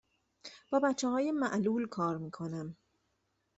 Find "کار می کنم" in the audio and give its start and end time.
1.87-2.75